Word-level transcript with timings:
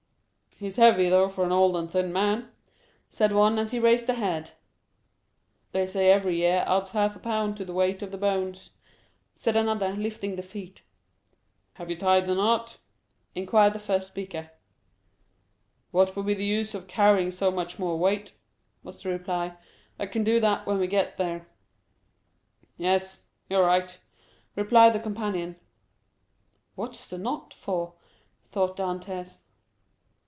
"He's 0.61 0.75
heavy, 0.75 1.09
though, 1.09 1.27
for 1.27 1.43
an 1.43 1.51
old 1.51 1.75
and 1.75 1.89
thin 1.89 2.13
man," 2.13 2.51
said 3.09 3.31
one, 3.31 3.57
as 3.57 3.71
he 3.71 3.79
raised 3.79 4.05
the 4.05 4.13
head. 4.13 4.51
"They 5.71 5.87
say 5.87 6.11
every 6.11 6.37
year 6.37 6.63
adds 6.67 6.91
half 6.91 7.15
a 7.15 7.19
pound 7.19 7.57
to 7.57 7.65
the 7.65 7.73
weight 7.73 8.03
of 8.03 8.11
the 8.11 8.17
bones," 8.19 8.69
said 9.35 9.55
another, 9.57 9.89
lifting 9.93 10.35
the 10.35 10.43
feet. 10.43 10.83
"Have 11.73 11.89
you 11.89 11.97
tied 11.97 12.27
the 12.27 12.35
knot?" 12.35 12.77
inquired 13.33 13.73
the 13.73 13.79
first 13.79 14.05
speaker. 14.05 14.51
"What 15.89 16.15
would 16.15 16.27
be 16.27 16.35
the 16.35 16.45
use 16.45 16.75
of 16.75 16.85
carrying 16.85 17.31
so 17.31 17.49
much 17.49 17.79
more 17.79 17.97
weight?" 17.97 18.37
was 18.83 19.01
the 19.01 19.09
reply, 19.09 19.57
"I 19.97 20.05
can 20.05 20.23
do 20.23 20.39
that 20.41 20.67
when 20.67 20.77
we 20.77 20.85
get 20.85 21.17
there." 21.17 21.47
"Yes, 22.77 23.23
you're 23.49 23.65
right," 23.65 23.97
replied 24.55 24.93
the 24.93 24.99
companion. 24.99 25.55
"What's 26.75 27.07
the 27.07 27.17
knot 27.17 27.51
for?" 27.51 27.95
thought 28.45 28.77
Dantès. 28.77 29.39